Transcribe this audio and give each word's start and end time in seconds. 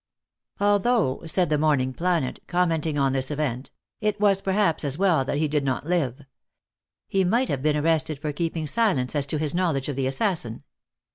"Although," 0.59 1.21
said 1.27 1.51
the 1.51 1.59
Morning 1.59 1.93
Planet, 1.93 2.39
commenting 2.47 2.97
on 2.97 3.13
this 3.13 3.29
event, 3.29 3.69
"it 3.99 4.19
was 4.19 4.41
perhaps 4.41 4.83
as 4.83 4.97
well 4.97 5.23
that 5.23 5.37
he 5.37 5.47
did 5.47 5.63
not 5.63 5.85
live. 5.85 6.21
He 7.07 7.23
might 7.23 7.49
have 7.49 7.61
been 7.61 7.77
arrested 7.77 8.17
for 8.17 8.33
keeping 8.33 8.65
silence 8.65 9.13
as 9.15 9.27
to 9.27 9.37
his 9.37 9.53
knowledge 9.53 9.89
of 9.89 9.95
the 9.95 10.07
assassin. 10.07 10.63